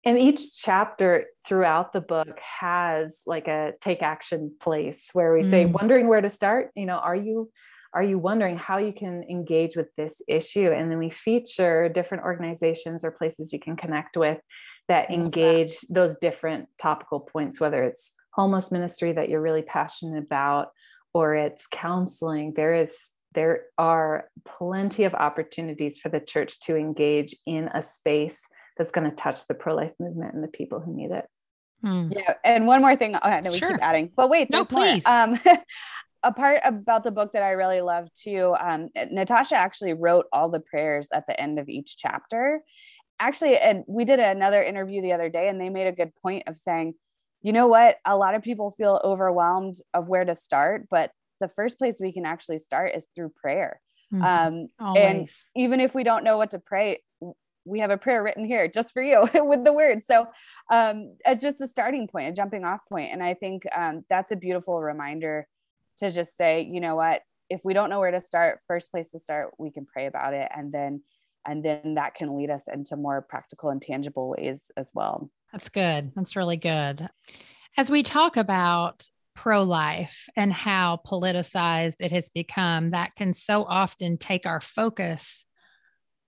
[0.06, 5.64] And each chapter throughout the book has like a take action place where we say,
[5.64, 5.72] mm.
[5.72, 6.70] wondering where to start.
[6.74, 7.50] You know, are you
[7.94, 10.70] are you wondering how you can engage with this issue?
[10.70, 14.38] And then we feature different organizations or places you can connect with
[14.88, 20.68] that engage those different topical points, whether it's homeless ministry that you're really passionate about
[21.14, 22.52] or it's counseling.
[22.56, 28.46] There is there are plenty of opportunities for the church to engage in a space
[28.76, 31.26] that's going to touch the pro-life movement and the people who need it.
[31.82, 32.08] Hmm.
[32.10, 33.16] Yeah, and one more thing.
[33.20, 33.70] Oh, no, we sure.
[33.70, 35.06] keep adding, but wait, no, please.
[35.06, 35.14] More.
[35.14, 35.40] Um,
[36.22, 38.56] a part about the book that I really love too.
[38.58, 42.62] Um, Natasha actually wrote all the prayers at the end of each chapter,
[43.20, 46.44] actually and we did another interview the other day and they made a good point
[46.46, 46.94] of saying
[47.42, 51.48] you know what a lot of people feel overwhelmed of where to start but the
[51.48, 53.80] first place we can actually start is through prayer.
[54.12, 54.22] Mm-hmm.
[54.84, 56.98] um, and even if we don't know what to pray
[57.64, 60.26] we have a prayer written here just for you with the words so
[60.70, 63.10] um, it's just a starting point a jumping off point.
[63.12, 65.48] And i think um, that's a beautiful reminder
[65.98, 67.22] to just say you know what?
[67.50, 70.34] If we don't know where to start first place to start we can pray about
[70.34, 70.48] it.
[70.54, 71.02] And then
[71.46, 75.30] and then that can lead us into more practical and tangible ways as well.
[75.52, 76.12] That's good.
[76.16, 77.08] That's really good.
[77.76, 83.64] As we talk about pro life and how politicized it has become, that can so
[83.64, 85.44] often take our focus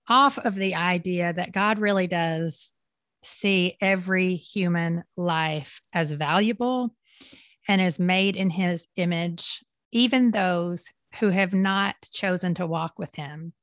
[0.07, 2.71] off of the idea that God really does
[3.23, 6.95] see every human life as valuable
[7.67, 10.85] and is made in his image, even those
[11.19, 13.53] who have not chosen to walk with him.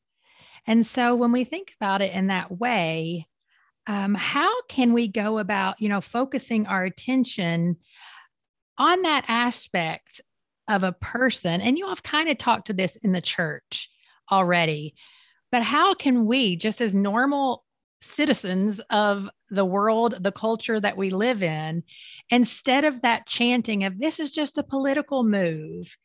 [0.67, 3.29] And so when we think about it in that way,
[3.87, 7.77] um, how can we go about, you know, focusing our attention
[8.79, 10.21] on that aspect
[10.69, 11.61] of a person?
[11.61, 13.91] And you have kind of talked to this in the church
[14.31, 14.95] already,
[15.53, 17.65] but how can we, just as normal
[18.01, 21.83] citizens of the world, the culture that we live in,
[22.31, 25.97] instead of that chanting of this is just a political move,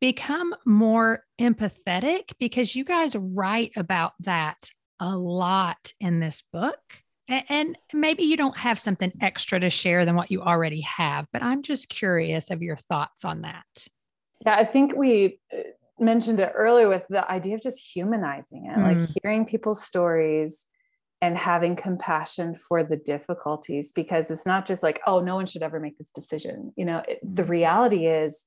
[0.00, 4.70] become more empathetic because you guys write about that
[5.00, 6.80] a lot in this book.
[7.28, 11.42] And maybe you don't have something extra to share than what you already have, but
[11.42, 13.86] I'm just curious of your thoughts on that.
[14.44, 15.58] Yeah, I think we uh,
[16.00, 18.98] mentioned it earlier with the idea of just humanizing it, mm.
[18.98, 20.66] like hearing people's stories
[21.22, 25.62] and having compassion for the difficulties because it's not just like oh no one should
[25.62, 27.52] ever make this decision you know it, the mm-hmm.
[27.52, 28.42] reality is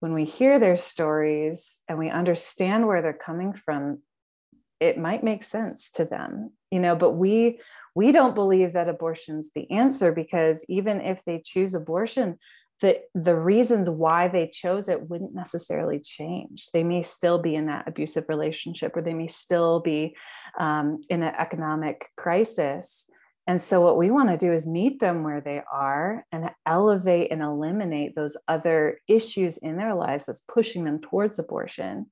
[0.00, 4.02] when we hear their stories and we understand where they're coming from
[4.82, 7.60] it might make sense to them you know but we
[7.94, 12.38] we don't believe that abortion's the answer because even if they choose abortion
[12.82, 16.68] the the reasons why they chose it wouldn't necessarily change.
[16.72, 20.16] They may still be in that abusive relationship or they may still be
[20.58, 23.08] um, in an economic crisis.
[23.46, 27.30] And so what we want to do is meet them where they are and elevate
[27.30, 32.06] and eliminate those other issues in their lives that's pushing them towards abortion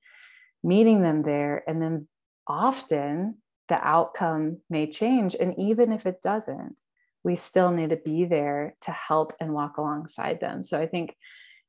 [0.62, 2.06] meeting them there and then
[2.46, 3.36] often
[3.68, 6.80] the outcome may change and even if it doesn't
[7.22, 10.62] we still need to be there to help and walk alongside them.
[10.62, 11.16] So I think,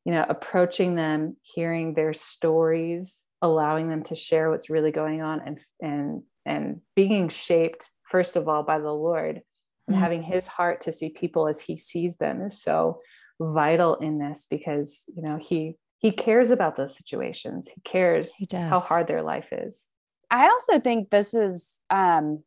[0.05, 5.41] you know, approaching them, hearing their stories, allowing them to share what's really going on
[5.41, 9.41] and and and being shaped first of all by the Lord
[9.87, 10.01] and mm-hmm.
[10.01, 12.99] having his heart to see people as he sees them is so
[13.39, 17.69] vital in this because, you know, he he cares about those situations.
[17.73, 19.89] He cares he how hard their life is.
[20.31, 22.43] I also think this is um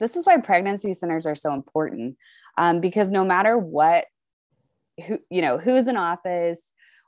[0.00, 2.16] this is why pregnancy centers are so important
[2.56, 4.06] um, because no matter what
[5.06, 6.62] who you know who's in office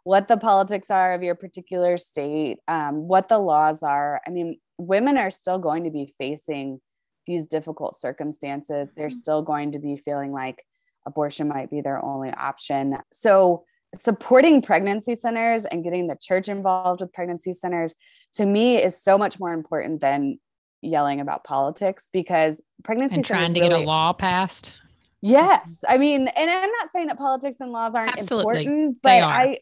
[0.05, 4.59] what the politics are of your particular state um, what the laws are i mean
[4.79, 6.81] women are still going to be facing
[7.27, 9.15] these difficult circumstances they're mm-hmm.
[9.15, 10.65] still going to be feeling like
[11.07, 13.65] abortion might be their only option so
[13.99, 17.95] supporting pregnancy centers and getting the church involved with pregnancy centers
[18.35, 20.39] to me is so much more important than
[20.83, 24.75] yelling about politics because pregnancy and trying to really, get a law passed
[25.23, 25.79] Yes.
[25.89, 28.65] I mean, and I'm not saying that politics and laws aren't Absolutely.
[28.65, 29.59] important, but I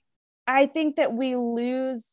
[0.46, 2.04] I think that we lose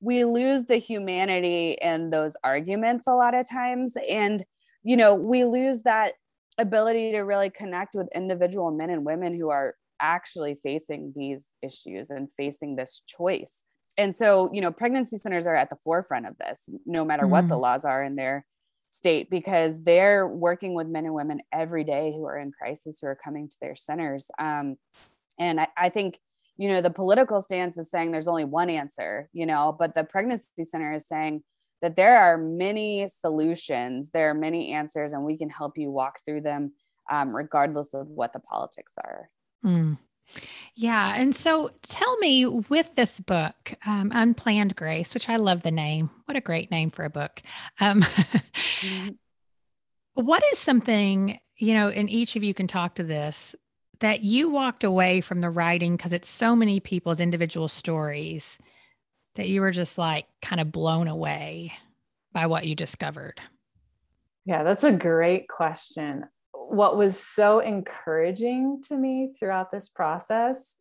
[0.00, 4.44] we lose the humanity in those arguments a lot of times and
[4.82, 6.14] you know, we lose that
[6.58, 12.10] ability to really connect with individual men and women who are actually facing these issues
[12.10, 13.64] and facing this choice.
[13.96, 17.30] And so, you know, pregnancy centers are at the forefront of this, no matter mm.
[17.30, 17.60] what the mm.
[17.60, 18.44] laws are in their
[18.92, 23.06] state because they're working with men and women every day who are in crisis who
[23.06, 24.76] are coming to their centers um,
[25.38, 26.18] and I, I, think
[26.58, 30.04] you know the political stance is saying there's only one answer you know but the
[30.04, 31.42] pregnancy center is saying
[31.80, 36.18] that there are many solutions there are many answers and we can help you walk
[36.26, 36.72] through them
[37.10, 39.30] um, regardless of what the politics are
[39.64, 39.98] mm.
[40.74, 41.14] Yeah.
[41.14, 46.10] And so tell me with this book, um, Unplanned Grace, which I love the name.
[46.24, 47.42] What a great name for a book.
[47.78, 49.08] Um, mm-hmm.
[50.14, 53.54] what is something, you know, and each of you can talk to this,
[54.00, 58.58] that you walked away from the writing because it's so many people's individual stories
[59.34, 61.72] that you were just like kind of blown away
[62.32, 63.40] by what you discovered?
[64.44, 66.24] Yeah, that's a great question
[66.68, 70.76] what was so encouraging to me throughout this process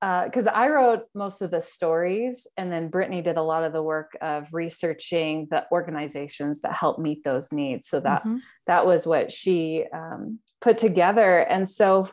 [0.00, 3.72] because uh, I wrote most of the stories, and then Brittany did a lot of
[3.72, 7.88] the work of researching the organizations that help meet those needs.
[7.88, 8.36] So that mm-hmm.
[8.68, 11.38] that was what she um, put together.
[11.40, 12.08] And so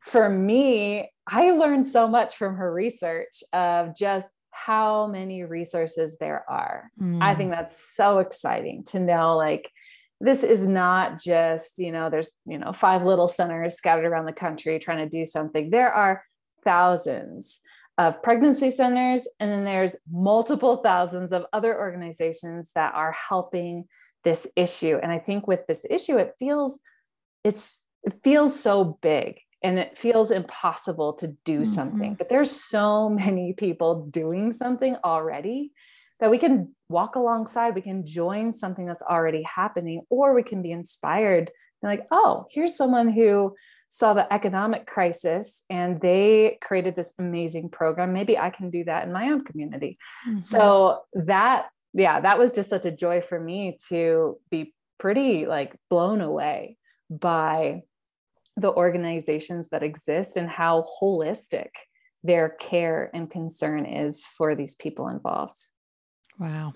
[0.00, 6.44] for me, I learned so much from her research of just how many resources there
[6.50, 6.90] are.
[7.00, 7.22] Mm.
[7.22, 9.70] I think that's so exciting to know, like
[10.22, 14.32] this is not just you know there's you know five little centers scattered around the
[14.32, 15.68] country trying to do something.
[15.70, 16.24] There are
[16.64, 17.60] thousands
[17.98, 23.84] of pregnancy centers and then there's multiple thousands of other organizations that are helping
[24.24, 24.98] this issue.
[25.02, 26.78] And i think with this issue it feels
[27.44, 31.64] it's it feels so big and it feels impossible to do mm-hmm.
[31.64, 32.14] something.
[32.14, 35.72] But there's so many people doing something already
[36.22, 40.62] that we can walk alongside we can join something that's already happening or we can
[40.62, 41.50] be inspired
[41.82, 43.54] and like oh here's someone who
[43.88, 49.04] saw the economic crisis and they created this amazing program maybe i can do that
[49.04, 50.38] in my own community mm-hmm.
[50.38, 55.74] so that yeah that was just such a joy for me to be pretty like
[55.90, 56.78] blown away
[57.10, 57.82] by
[58.56, 61.70] the organizations that exist and how holistic
[62.22, 65.56] their care and concern is for these people involved.
[66.42, 66.74] Wow.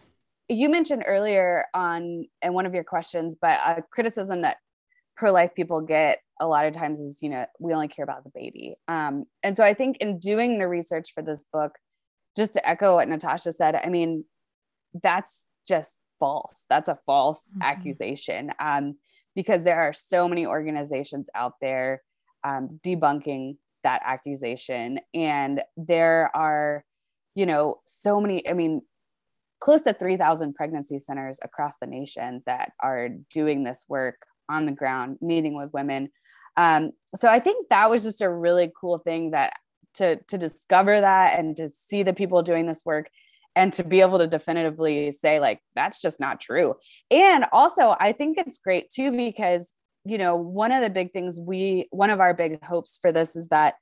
[0.49, 4.59] You mentioned earlier on in one of your questions, but a criticism that
[5.17, 8.31] pro-life people get a lot of times is, you know, we only care about the
[8.35, 8.77] baby.
[8.87, 11.73] Um, and so I think in doing the research for this book,
[12.37, 14.25] just to echo what Natasha said, I mean,
[15.03, 16.65] that's just false.
[16.69, 17.63] That's a false mm-hmm.
[17.63, 18.51] accusation.
[18.61, 18.97] Um,
[19.35, 22.03] because there are so many organizations out there
[22.45, 23.57] um, debunking
[23.87, 26.85] that accusation and there are
[27.37, 28.83] you know so many i mean
[29.61, 34.73] close to 3000 pregnancy centers across the nation that are doing this work on the
[34.73, 36.11] ground meeting with women.
[36.57, 39.53] Um, so i think that was just a really cool thing that
[39.97, 43.11] to to discover that and to see the people doing this work
[43.55, 46.75] and to be able to definitively say like that's just not true.
[47.11, 49.73] And also i think it's great too because
[50.05, 53.35] you know one of the big things we one of our big hopes for this
[53.35, 53.75] is that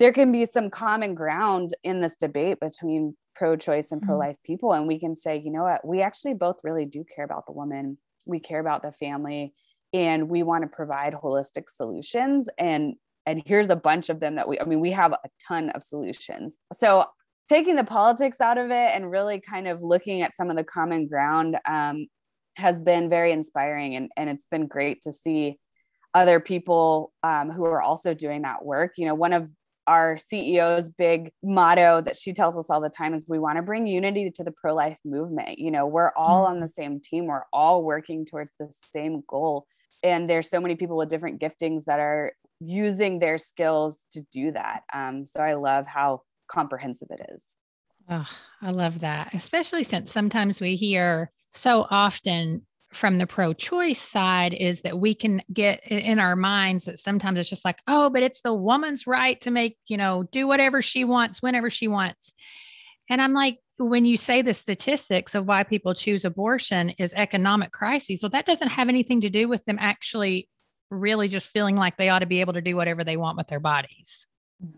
[0.00, 4.08] there can be some common ground in this debate between pro-choice and mm-hmm.
[4.08, 5.86] pro-life people and we can say you know what?
[5.86, 7.98] We actually both really do care about the woman.
[8.24, 9.54] We care about the family
[9.92, 12.94] and we want to provide holistic solutions and
[13.26, 15.84] and here's a bunch of them that we i mean we have a ton of
[15.84, 16.56] solutions.
[16.78, 17.04] So
[17.48, 20.64] taking the politics out of it and really kind of looking at some of the
[20.64, 22.06] common ground um,
[22.56, 25.58] has been very inspiring and, and it's been great to see
[26.14, 28.92] other people um, who are also doing that work.
[28.96, 29.48] You know one of
[29.90, 33.62] our ceo's big motto that she tells us all the time is we want to
[33.62, 36.82] bring unity to the pro-life movement you know we're all on the mm-hmm.
[36.82, 39.66] same team we're all working towards the same goal
[40.02, 44.52] and there's so many people with different giftings that are using their skills to do
[44.52, 47.44] that um, so i love how comprehensive it is.
[48.08, 48.28] Oh,
[48.60, 54.52] I love that, especially since sometimes we hear so often from the pro choice side
[54.52, 58.22] is that we can get in our minds that sometimes it's just like, oh, but
[58.22, 62.34] it's the woman's right to make, you know, do whatever she wants whenever she wants.
[63.08, 67.72] And I'm like, when you say the statistics of why people choose abortion is economic
[67.72, 70.48] crises, well, that doesn't have anything to do with them actually
[70.90, 73.46] really just feeling like they ought to be able to do whatever they want with
[73.46, 74.26] their bodies.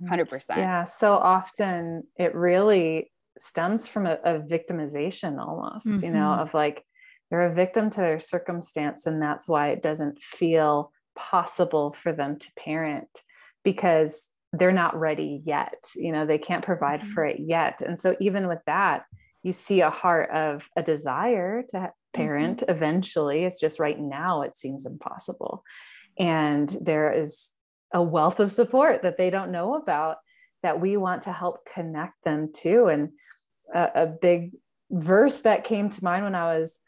[0.04, 0.28] 100%.
[0.28, 0.60] Mm-hmm.
[0.60, 0.84] Yeah.
[0.84, 6.04] So often it really stems from a, a victimization almost, mm-hmm.
[6.04, 6.42] you know, mm-hmm.
[6.42, 6.84] of like
[7.32, 9.06] they're a victim to their circumstance.
[9.06, 13.08] And that's why it doesn't feel possible for them to parent
[13.64, 15.86] because they're not ready yet.
[15.96, 17.12] You know, they can't provide mm-hmm.
[17.12, 17.80] for it yet.
[17.80, 19.04] And so even with that,
[19.42, 22.70] you see a heart of a desire to parent mm-hmm.
[22.70, 23.44] eventually.
[23.44, 25.64] It's just right now it seems impossible.
[26.18, 27.52] And there is
[27.94, 30.18] a wealth of support that they don't know about
[30.62, 32.88] that we want to help connect them to.
[32.88, 33.12] And
[33.74, 34.52] a, a big
[34.90, 36.78] verse that came to mind when I was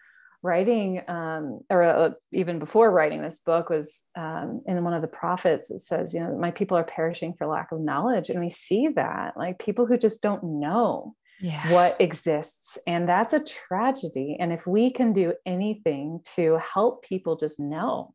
[0.44, 5.08] writing, um, or uh, even before writing this book, was um, in one of the
[5.08, 5.70] prophets.
[5.70, 8.28] It says, you know, my people are perishing for lack of knowledge.
[8.28, 11.16] And we see that, like people who just don't know.
[11.40, 11.72] Yeah.
[11.72, 12.78] what exists.
[12.86, 14.36] And that's a tragedy.
[14.38, 18.14] And if we can do anything to help people just know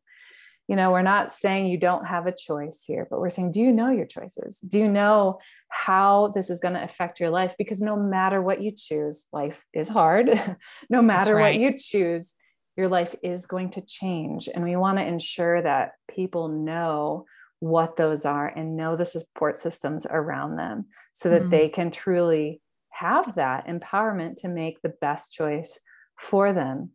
[0.70, 3.58] you know we're not saying you don't have a choice here but we're saying do
[3.58, 4.60] you know your choices?
[4.60, 7.54] Do you know how this is going to affect your life?
[7.58, 10.30] Because no matter what you choose life is hard.
[10.88, 11.58] No matter right.
[11.58, 12.34] what you choose
[12.76, 14.48] your life is going to change.
[14.52, 17.26] And we want to ensure that people know
[17.60, 21.50] what those are and know the support systems around them so that mm-hmm.
[21.50, 22.60] they can truly
[22.90, 25.80] have that empowerment to make the best choice
[26.18, 26.90] for them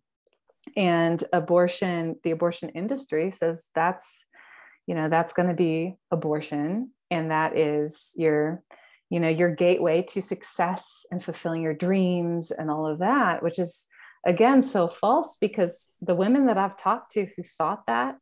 [0.76, 4.26] and abortion the abortion industry says that's
[4.88, 6.91] you know that's going to be abortion.
[7.11, 8.63] And that is your
[9.09, 13.59] you know your gateway to success and fulfilling your dreams and all of that which
[13.59, 13.88] is
[14.26, 18.16] again so false because the women that i've talked to who thought that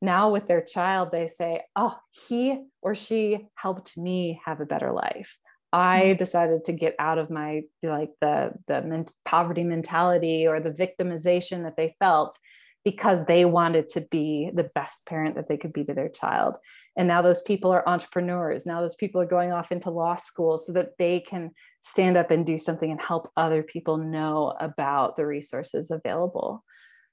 [0.00, 1.96] now with their child they say oh
[2.28, 5.38] he or she helped me have a better life
[5.74, 6.18] I mm-hmm.
[6.18, 11.64] decided to get out of my like the the men- poverty mentality or the victimization
[11.64, 12.38] that they felt
[12.84, 16.58] because they wanted to be the best parent that they could be to their child.
[16.96, 18.66] And now those people are entrepreneurs.
[18.66, 21.50] Now those people are going off into law school so that they can
[21.80, 26.62] stand up and do something and help other people know about the resources available.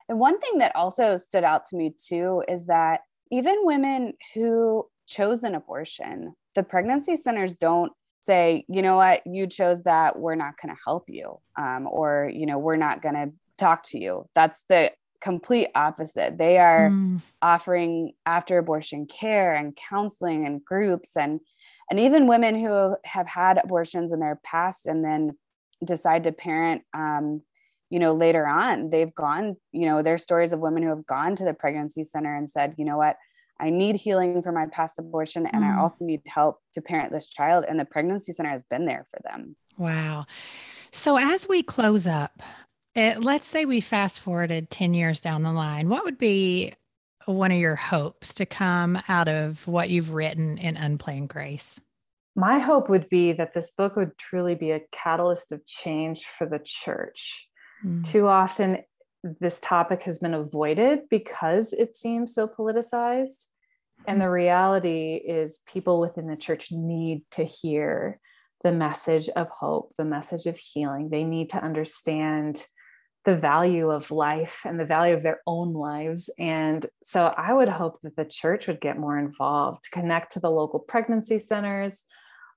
[0.09, 2.99] And one thing that also stood out to me too is that
[3.31, 9.47] even women who chose an abortion, the pregnancy centers don't say, you know what, you
[9.47, 13.15] chose that, we're not going to help you, um, or, you know, we're not going
[13.15, 14.25] to talk to you.
[14.35, 14.91] That's the
[15.21, 16.37] complete opposite.
[16.37, 17.21] They are mm.
[17.41, 21.39] offering after abortion care and counseling and groups and
[21.89, 25.37] and even women who have had abortions in their past and then
[25.83, 27.41] decide to parent um,
[27.89, 31.35] you know later on they've gone you know there's stories of women who have gone
[31.35, 33.17] to the pregnancy center and said you know what
[33.61, 35.77] i need healing for my past abortion and mm.
[35.77, 39.07] i also need help to parent this child and the pregnancy center has been there
[39.11, 40.25] for them wow
[40.91, 42.41] so as we close up
[42.93, 46.73] it, let's say we fast forwarded 10 years down the line what would be
[47.25, 51.79] one of your hopes to come out of what you've written in unplanned grace
[52.35, 56.47] my hope would be that this book would truly be a catalyst of change for
[56.47, 57.49] the church
[57.85, 58.05] Mm.
[58.05, 58.79] Too often,
[59.23, 63.45] this topic has been avoided because it seems so politicized.
[64.07, 68.19] And the reality is, people within the church need to hear
[68.63, 71.09] the message of hope, the message of healing.
[71.09, 72.63] They need to understand
[73.23, 76.29] the value of life and the value of their own lives.
[76.39, 80.49] And so I would hope that the church would get more involved, connect to the
[80.49, 82.03] local pregnancy centers,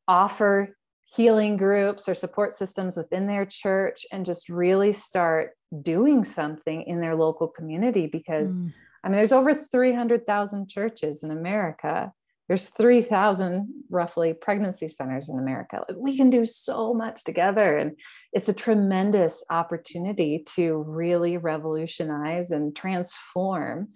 [0.09, 0.74] offer
[1.05, 5.51] healing groups or support systems within their church and just really start
[5.82, 8.72] doing something in their local community because mm.
[9.05, 12.11] I mean there's over 300,000 churches in America.
[12.48, 15.84] There's 3,000 roughly pregnancy centers in America.
[15.96, 17.98] We can do so much together and
[18.32, 23.88] it's a tremendous opportunity to really revolutionize and transform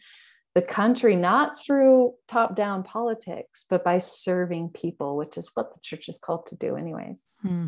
[0.54, 5.78] the country not through top down politics but by serving people which is what the
[5.80, 7.66] church is called to do anyways hmm.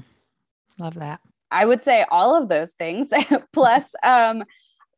[0.78, 1.20] love that
[1.52, 3.08] i would say all of those things
[3.52, 4.42] plus um,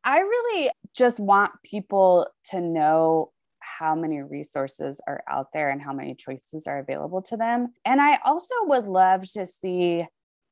[0.03, 5.93] i really just want people to know how many resources are out there and how
[5.93, 10.05] many choices are available to them and i also would love to see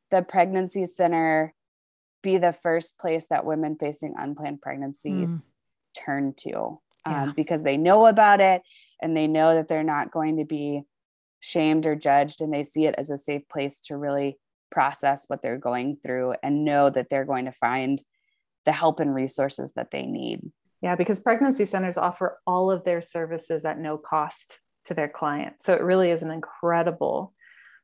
[0.10, 1.54] the pregnancy center
[2.22, 5.44] be the first place that women facing unplanned pregnancies mm.
[5.98, 7.24] turn to yeah.
[7.24, 8.62] um, because they know about it
[9.02, 10.84] and they know that they're not going to be
[11.40, 14.38] shamed or judged and they see it as a safe place to really
[14.70, 18.02] process what they're going through and know that they're going to find
[18.66, 20.52] the help and resources that they need.
[20.82, 25.66] Yeah, because pregnancy centers offer all of their services at no cost to their clients.
[25.66, 27.34] So it really is an incredible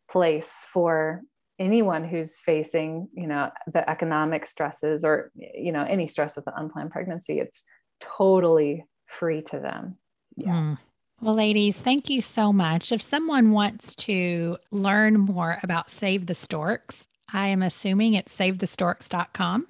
[0.09, 1.21] place for
[1.59, 6.53] anyone who's facing, you know, the economic stresses or you know, any stress with an
[6.55, 7.39] unplanned pregnancy.
[7.39, 7.63] It's
[7.99, 9.97] totally free to them.
[10.35, 10.51] Yeah.
[10.51, 10.77] Mm.
[11.19, 12.91] Well, ladies, thank you so much.
[12.91, 19.67] If someone wants to learn more about Save the Storks, I am assuming it's savethestorks.com.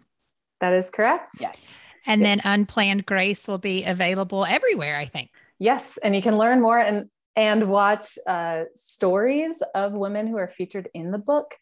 [0.60, 1.36] That is correct.
[1.39, 1.55] Yes.
[2.05, 2.28] And yes.
[2.28, 5.30] then Unplanned Grace will be available everywhere, I think.
[5.60, 5.97] Yes.
[5.97, 10.89] And you can learn more and and watch uh, stories of women who are featured
[10.95, 11.53] in the book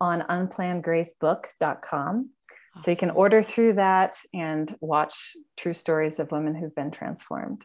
[0.00, 2.30] on unplannedgracebook.com.
[2.74, 2.82] Awesome.
[2.82, 7.64] So you can order through that and watch true stories of women who've been transformed.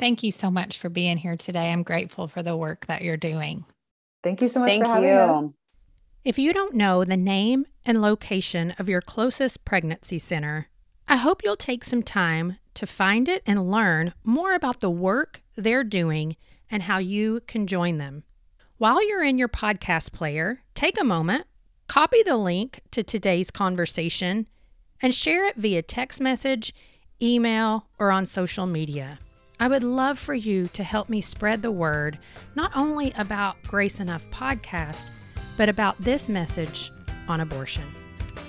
[0.00, 1.70] Thank you so much for being here today.
[1.70, 3.64] I'm grateful for the work that you're doing.
[4.24, 5.14] Thank you so much Thank for having you.
[5.14, 5.54] us.
[6.24, 10.68] If you don't know the name and location of your closest pregnancy center,
[11.08, 15.42] I hope you'll take some time to find it and learn more about the work
[15.56, 16.36] they're doing
[16.70, 18.24] and how you can join them.
[18.78, 21.46] While you're in your podcast player, take a moment
[21.90, 24.46] Copy the link to today's conversation
[25.02, 26.72] and share it via text message,
[27.20, 29.18] email, or on social media.
[29.58, 32.20] I would love for you to help me spread the word,
[32.54, 35.10] not only about Grace Enough podcast,
[35.60, 36.90] but about this message
[37.28, 37.82] on abortion.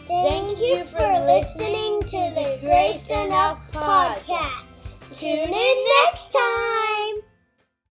[0.07, 4.77] Thank you for listening to the Grace Enough podcast.
[5.11, 7.30] Tune in next time.